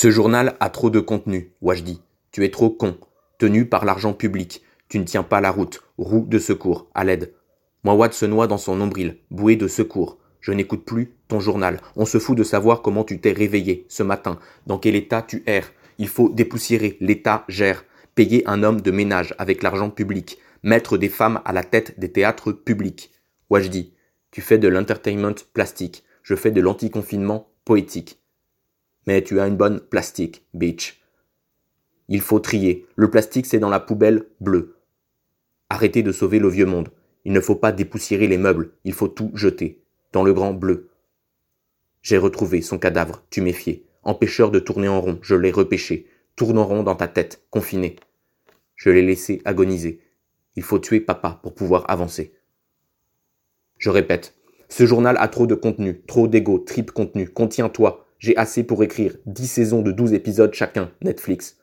Ce 0.00 0.12
journal 0.12 0.56
a 0.60 0.70
trop 0.70 0.90
de 0.90 1.00
contenu, 1.00 1.50
Wajdi. 1.60 2.00
Tu 2.30 2.44
es 2.44 2.50
trop 2.50 2.70
con. 2.70 2.96
Tenu 3.38 3.66
par 3.66 3.84
l'argent 3.84 4.12
public. 4.12 4.62
Tu 4.88 5.00
ne 5.00 5.04
tiens 5.04 5.24
pas 5.24 5.40
la 5.40 5.50
route. 5.50 5.82
Roue 5.98 6.24
de 6.24 6.38
secours. 6.38 6.88
À 6.94 7.02
l'aide. 7.02 7.34
Mouawad 7.82 8.12
se 8.12 8.24
noie 8.24 8.46
dans 8.46 8.58
son 8.58 8.76
nombril. 8.76 9.16
Bouée 9.32 9.56
de 9.56 9.66
secours. 9.66 10.18
Je 10.40 10.52
n'écoute 10.52 10.84
plus 10.84 11.16
ton 11.26 11.40
journal. 11.40 11.80
On 11.96 12.04
se 12.04 12.18
fout 12.18 12.38
de 12.38 12.44
savoir 12.44 12.80
comment 12.80 13.02
tu 13.02 13.20
t'es 13.20 13.32
réveillé 13.32 13.86
ce 13.88 14.04
matin. 14.04 14.38
Dans 14.68 14.78
quel 14.78 14.94
état 14.94 15.20
tu 15.20 15.42
erres. 15.46 15.72
Il 15.98 16.06
faut 16.06 16.28
dépoussiérer. 16.28 16.96
L'État 17.00 17.44
gère. 17.48 17.84
Payer 18.14 18.48
un 18.48 18.62
homme 18.62 18.80
de 18.80 18.92
ménage 18.92 19.34
avec 19.36 19.64
l'argent 19.64 19.90
public. 19.90 20.38
Mettre 20.62 20.96
des 20.96 21.08
femmes 21.08 21.40
à 21.44 21.52
la 21.52 21.64
tête 21.64 21.98
des 21.98 22.12
théâtres 22.12 22.52
publics. 22.52 23.10
Wajdi, 23.50 23.94
tu 24.30 24.42
fais 24.42 24.58
de 24.58 24.68
l'entertainment 24.68 25.34
plastique. 25.52 26.04
Je 26.22 26.36
fais 26.36 26.52
de 26.52 26.60
l'anticonfinement 26.60 27.48
poétique. 27.64 28.17
Mais 29.08 29.22
tu 29.22 29.40
as 29.40 29.46
une 29.46 29.56
bonne 29.56 29.80
plastique, 29.80 30.44
bitch. 30.52 31.00
Il 32.08 32.20
faut 32.20 32.40
trier. 32.40 32.86
Le 32.94 33.08
plastique, 33.08 33.46
c'est 33.46 33.58
dans 33.58 33.70
la 33.70 33.80
poubelle 33.80 34.26
bleue. 34.38 34.76
Arrêtez 35.70 36.02
de 36.02 36.12
sauver 36.12 36.38
le 36.38 36.48
vieux 36.48 36.66
monde. 36.66 36.90
Il 37.24 37.32
ne 37.32 37.40
faut 37.40 37.54
pas 37.54 37.72
dépoussiérer 37.72 38.26
les 38.26 38.36
meubles. 38.36 38.72
Il 38.84 38.92
faut 38.92 39.08
tout 39.08 39.30
jeter. 39.32 39.82
Dans 40.12 40.24
le 40.24 40.34
grand 40.34 40.52
bleu. 40.52 40.90
J'ai 42.02 42.18
retrouvé 42.18 42.60
son 42.60 42.76
cadavre, 42.76 43.24
tu 43.30 43.40
méfiais. 43.40 43.86
Empêcheur 44.02 44.50
de 44.50 44.58
tourner 44.58 44.88
en 44.88 45.00
rond, 45.00 45.18
je 45.22 45.34
l'ai 45.34 45.52
repêché. 45.52 46.06
Tourne 46.36 46.58
en 46.58 46.66
rond 46.66 46.82
dans 46.82 46.94
ta 46.94 47.08
tête, 47.08 47.42
confiné. 47.48 47.96
Je 48.76 48.90
l'ai 48.90 49.00
laissé 49.00 49.40
agoniser. 49.46 50.02
Il 50.54 50.62
faut 50.62 50.80
tuer 50.80 51.00
papa 51.00 51.40
pour 51.42 51.54
pouvoir 51.54 51.86
avancer. 51.88 52.34
Je 53.78 53.88
répète, 53.88 54.34
ce 54.68 54.84
journal 54.84 55.16
a 55.18 55.28
trop 55.28 55.46
de 55.46 55.54
contenu, 55.54 56.02
trop 56.02 56.28
d'ego, 56.28 56.58
trip 56.58 56.90
contenu. 56.90 57.26
Contiens-toi. 57.26 58.04
J'ai 58.18 58.36
assez 58.36 58.64
pour 58.64 58.82
écrire 58.82 59.16
10 59.26 59.46
saisons 59.46 59.82
de 59.82 59.92
12 59.92 60.12
épisodes 60.12 60.52
chacun, 60.52 60.90
Netflix. 61.02 61.58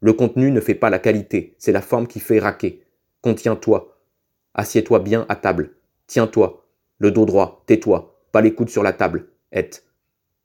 Le 0.00 0.12
contenu 0.12 0.50
ne 0.50 0.60
fait 0.60 0.74
pas 0.74 0.88
la 0.88 0.98
qualité, 0.98 1.56
c'est 1.58 1.72
la 1.72 1.82
forme 1.82 2.06
qui 2.06 2.20
fait 2.20 2.38
raquer. 2.38 2.84
Contiens-toi. 3.22 3.98
Assieds-toi 4.54 5.00
bien 5.00 5.26
à 5.28 5.36
table. 5.36 5.74
Tiens-toi. 6.06 6.66
Le 6.98 7.10
dos 7.10 7.26
droit, 7.26 7.64
tais-toi. 7.66 8.20
Pas 8.32 8.40
les 8.40 8.54
coudes 8.54 8.70
sur 8.70 8.82
la 8.82 8.92
table. 8.92 9.28
Et 9.52 9.68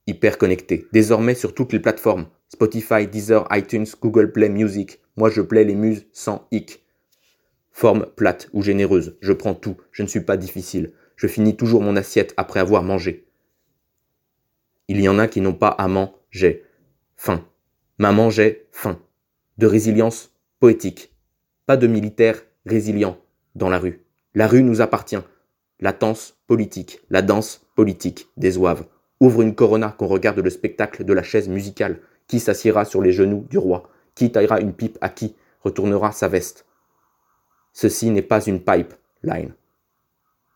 hyper 0.07 0.37
connecté. 0.37 0.87
Désormais 0.91 1.35
sur 1.35 1.53
toutes 1.53 1.73
les 1.73 1.79
plateformes. 1.79 2.27
Spotify, 2.49 3.07
Deezer, 3.07 3.47
iTunes, 3.51 3.87
Google 4.01 4.31
Play 4.31 4.49
Music. 4.49 4.99
Moi 5.15 5.29
je 5.29 5.41
plais 5.41 5.63
les 5.63 5.75
muses 5.75 6.07
sans 6.11 6.47
hic. 6.51 6.83
Forme 7.71 8.07
plate 8.15 8.49
ou 8.53 8.61
généreuse. 8.61 9.17
Je 9.21 9.33
prends 9.33 9.55
tout. 9.55 9.77
Je 9.91 10.01
ne 10.01 10.07
suis 10.07 10.21
pas 10.21 10.37
difficile. 10.37 10.93
Je 11.15 11.27
finis 11.27 11.55
toujours 11.55 11.81
mon 11.81 11.95
assiette 11.95 12.33
après 12.35 12.59
avoir 12.59 12.83
mangé. 12.83 13.24
Il 14.87 15.01
y 15.01 15.09
en 15.09 15.17
a 15.17 15.27
qui 15.27 15.41
n'ont 15.41 15.53
pas 15.53 15.69
à 15.69 15.87
manger. 15.87 16.63
Faim. 17.15 17.43
Maman, 17.97 18.29
j'ai 18.29 18.67
faim. 18.71 18.99
De 19.57 19.65
résilience 19.65 20.31
poétique. 20.59 21.11
Pas 21.65 21.77
de 21.77 21.87
militaire 21.87 22.43
résilient 22.65 23.17
dans 23.55 23.69
la 23.69 23.79
rue. 23.79 24.05
La 24.35 24.47
rue 24.47 24.63
nous 24.63 24.81
appartient. 24.81 25.21
La 25.79 25.91
danse 25.91 26.37
politique, 26.47 27.01
la 27.09 27.21
danse 27.21 27.65
politique 27.75 28.27
des 28.37 28.57
oives. 28.57 28.85
Ouvre 29.19 29.41
une 29.41 29.55
corona 29.55 29.89
qu'on 29.89 30.07
regarde 30.07 30.39
le 30.39 30.49
spectacle 30.49 31.03
de 31.03 31.13
la 31.13 31.23
chaise 31.23 31.49
musicale. 31.49 31.99
Qui 32.27 32.39
s'assiera 32.39 32.85
sur 32.85 33.01
les 33.01 33.11
genoux 33.11 33.45
du 33.49 33.57
roi? 33.57 33.89
Qui 34.13 34.31
taillera 34.31 34.59
une 34.59 34.73
pipe 34.73 34.97
à 35.01 35.09
qui 35.09 35.35
Retournera 35.63 36.11
sa 36.11 36.27
veste? 36.27 36.65
Ceci 37.73 38.11
n'est 38.11 38.21
pas 38.21 38.43
une 38.45 38.61
pipeline. 38.61 39.55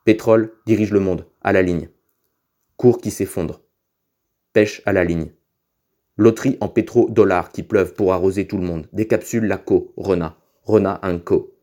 Pétrole 0.05 0.53
dirige 0.67 0.91
le 0.91 0.99
monde, 0.99 1.25
à 1.41 1.51
la 1.51 1.63
ligne. 1.63 1.89
Cours 2.77 2.99
qui 3.01 3.11
s'effondre 3.11 3.61
pêche 4.53 4.81
à 4.85 4.93
la 4.93 5.03
ligne. 5.03 5.31
Loterie 6.17 6.57
en 6.59 6.67
pétro-dollars 6.67 7.51
qui 7.51 7.63
pleuvent 7.63 7.93
pour 7.93 8.13
arroser 8.13 8.45
tout 8.45 8.57
le 8.57 8.65
monde. 8.65 8.87
Des 8.91 9.07
capsules 9.07 9.45
Laco, 9.45 9.93
Rona. 9.95 10.37
Rona 10.63 10.99
un 11.03 11.19
co. 11.19 11.55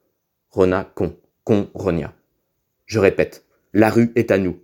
Rona 0.50 0.84
con. 0.94 1.16
Con 1.44 1.68
Ronia. 1.74 2.14
Je 2.86 2.98
répète, 2.98 3.44
la 3.72 3.90
rue 3.90 4.12
est 4.16 4.30
à 4.30 4.38
nous. 4.38 4.58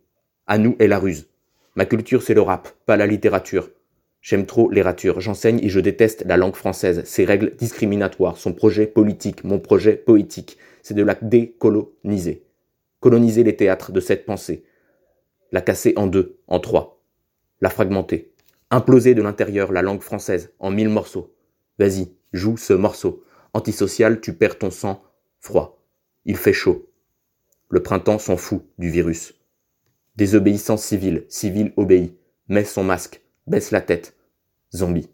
À 0.47 0.59
nous 0.59 0.77
est 0.79 0.89
la 0.89 0.99
ruse. 0.99 1.29
Ma 1.77 1.85
culture 1.85 2.23
c'est 2.23 2.35
le 2.35 2.41
rap, 2.41 2.69
pas 2.87 2.97
la 2.97 3.07
littérature. 3.07 3.71
J'aime 4.21 4.47
trop 4.47 4.71
les 4.71 4.83
ratures, 4.83 5.21
j'enseigne 5.21 5.59
et 5.63 5.69
je 5.69 5.81
déteste 5.81 6.25
la 6.27 6.37
langue 6.37 6.55
française, 6.55 7.05
ses 7.05 7.25
règles 7.25 7.57
discriminatoires, 7.57 8.37
son 8.37 8.53
projet 8.53 8.87
politique, 8.87 9.43
mon 9.43 9.59
projet 9.59 9.97
poétique, 9.97 10.59
c'est 10.83 10.95
de 10.95 11.03
la 11.03 11.15
décoloniser. 11.15 12.45
Coloniser 13.01 13.43
les 13.43 13.57
théâtres 13.57 13.91
de 13.91 14.01
cette 14.01 14.25
pensée. 14.25 14.65
La 15.51 15.61
casser 15.61 15.93
en 15.97 16.07
deux, 16.07 16.39
en 16.47 16.61
trois 16.61 17.02
la 17.63 17.71
fragmenter, 17.71 18.35
imploser 18.71 19.15
de 19.15 19.23
l'intérieur 19.23 19.73
la 19.73 19.83
langue 19.83 20.03
française 20.03 20.53
en 20.59 20.71
mille 20.71 20.89
morceaux. 20.89 21.33
Vas-y, 21.79 22.13
joue 22.33 22.57
ce 22.57 22.73
morceau. 22.73 23.25
Antisocial, 23.55 24.21
tu 24.21 24.35
perds 24.35 24.59
ton 24.59 24.71
sang 24.71 25.03
froid. 25.39 25.81
Il 26.25 26.37
fait 26.37 26.53
chaud. 26.53 26.91
Le 27.69 27.81
printemps 27.81 28.19
s'en 28.19 28.37
fout 28.37 28.65
du 28.79 28.91
virus. 28.91 29.35
Désobéissance 30.17 30.83
civile, 30.83 31.25
civile 31.29 31.73
obéit. 31.77 32.19
Mets 32.49 32.65
son 32.65 32.83
masque, 32.83 33.23
baisse 33.47 33.71
la 33.71 33.81
tête. 33.81 34.17
Zombie. 34.75 35.09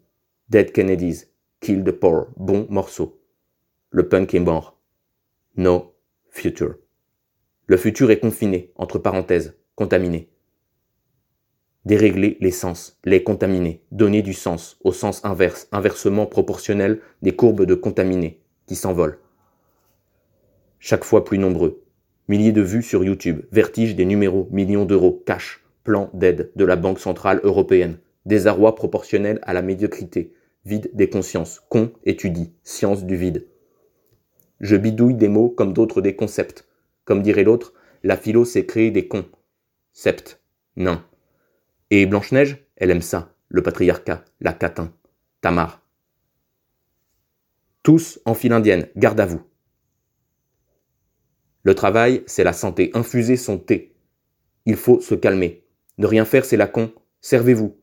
Dead 0.49 0.71
Kennedys. 0.71 1.25
Kill 1.61 1.83
the 1.83 1.91
poor. 1.91 2.29
Bon 2.35 2.65
morceau. 2.69 3.21
Le 3.91 4.09
punk 4.09 4.33
est 4.33 4.39
mort. 4.39 4.79
No 5.55 5.93
future. 6.31 6.75
Le 7.67 7.77
futur 7.77 8.09
est 8.09 8.19
confiné, 8.19 8.71
entre 8.75 8.97
parenthèses, 8.97 9.55
contaminé 9.75 10.29
dérégler 11.85 12.37
les 12.39 12.51
sens, 12.51 12.99
les 13.05 13.23
contaminer, 13.23 13.83
donner 13.91 14.21
du 14.21 14.33
sens 14.33 14.77
au 14.83 14.91
sens 14.91 15.23
inverse, 15.23 15.67
inversement 15.71 16.25
proportionnel 16.25 16.99
des 17.21 17.35
courbes 17.35 17.65
de 17.65 17.75
contaminés 17.75 18.41
qui 18.67 18.75
s'envolent. 18.75 19.19
Chaque 20.79 21.03
fois 21.03 21.25
plus 21.25 21.37
nombreux. 21.37 21.83
Milliers 22.27 22.51
de 22.51 22.61
vues 22.61 22.83
sur 22.83 23.03
YouTube, 23.03 23.41
vertige 23.51 23.95
des 23.95 24.05
numéros, 24.05 24.47
millions 24.51 24.85
d'euros, 24.85 25.23
cash, 25.25 25.65
plan 25.83 26.09
d'aide 26.13 26.51
de 26.55 26.65
la 26.65 26.75
Banque 26.75 26.99
Centrale 26.99 27.39
Européenne, 27.43 27.97
désarroi 28.25 28.75
proportionnel 28.75 29.39
à 29.43 29.53
la 29.53 29.61
médiocrité, 29.61 30.33
vide 30.65 30.91
des 30.93 31.09
consciences, 31.09 31.61
con 31.69 31.91
étudie, 32.03 32.53
science 32.63 33.03
du 33.05 33.15
vide. 33.15 33.47
Je 34.59 34.75
bidouille 34.75 35.15
des 35.15 35.29
mots 35.29 35.49
comme 35.49 35.73
d'autres 35.73 36.01
des 36.01 36.15
concepts. 36.15 36.67
Comme 37.05 37.23
dirait 37.23 37.43
l'autre, 37.43 37.73
la 38.03 38.17
philo 38.17 38.45
c'est 38.45 38.65
créer 38.65 38.91
des 38.91 39.07
cons. 39.07 39.25
Sept. 39.93 40.41
Non. 40.75 41.01
Et 41.91 42.05
Blanche-Neige, 42.05 42.57
elle 42.75 42.91
aime 42.91 43.01
ça, 43.01 43.33
le 43.47 43.63
patriarcat, 43.63 44.23
la 44.39 44.53
catin, 44.53 44.93
Tamar. 45.41 45.81
Tous 47.81 48.19
en 48.25 48.35
file 48.35 48.53
indienne, 48.53 48.87
garde 48.95 49.19
à 49.19 49.25
vous. 49.25 49.41
Le 51.63 51.75
travail, 51.75 52.23
c'est 52.25 52.43
la 52.43 52.53
santé. 52.53 52.91
Infuser 52.93 53.37
son 53.37 53.57
thé. 53.57 53.95
Il 54.65 54.75
faut 54.75 55.01
se 55.01 55.15
calmer. 55.15 55.63
Ne 55.97 56.07
rien 56.07 56.25
faire, 56.25 56.45
c'est 56.45 56.57
la 56.57 56.67
con. 56.67 56.91
Servez-vous. 57.21 57.75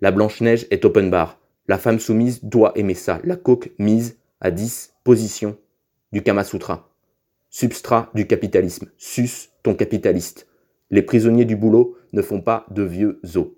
La 0.00 0.10
Blanche-Neige 0.10 0.66
est 0.70 0.84
open 0.84 1.10
bar. 1.10 1.40
La 1.68 1.78
femme 1.78 1.98
soumise 1.98 2.44
doit 2.44 2.72
aimer 2.76 2.94
ça. 2.94 3.20
La 3.24 3.36
coque 3.36 3.70
mise 3.78 4.18
à 4.40 4.50
10 4.50 4.94
positions 5.04 5.58
du 6.12 6.22
Kama 6.22 6.44
Sutra. 6.44 6.92
Substrat 7.50 8.10
du 8.14 8.26
capitalisme. 8.26 8.90
Sus 8.98 9.50
ton 9.62 9.74
capitaliste. 9.74 10.46
Les 10.90 11.02
prisonniers 11.02 11.44
du 11.44 11.56
boulot 11.56 11.96
ne 12.12 12.22
font 12.22 12.40
pas 12.40 12.66
de 12.70 12.82
vieux 12.82 13.20
os. 13.34 13.48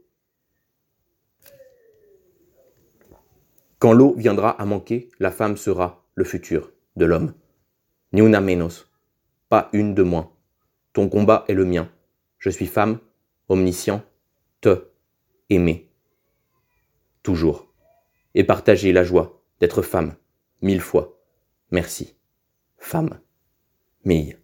Quand 3.78 3.92
l'eau 3.92 4.14
viendra 4.14 4.50
à 4.60 4.64
manquer, 4.64 5.08
la 5.20 5.30
femme 5.30 5.56
sera 5.56 6.04
le 6.14 6.24
futur 6.24 6.72
de 6.96 7.04
l'homme. 7.04 7.34
Ni 8.12 8.22
una 8.22 8.40
menos, 8.40 8.90
pas 9.48 9.68
une 9.72 9.94
de 9.94 10.02
moins. 10.02 10.32
Ton 10.92 11.08
combat 11.08 11.44
est 11.48 11.54
le 11.54 11.64
mien. 11.64 11.90
Je 12.38 12.50
suis 12.50 12.66
femme, 12.66 12.98
omniscient, 13.48 14.02
te, 14.60 14.88
aimer. 15.50 15.90
Toujours. 17.22 17.72
Et 18.34 18.44
partager 18.44 18.92
la 18.92 19.04
joie 19.04 19.42
d'être 19.60 19.82
femme, 19.82 20.14
mille 20.62 20.80
fois. 20.80 21.20
Merci. 21.70 22.16
Femme. 22.78 23.20
Mille. 24.04 24.38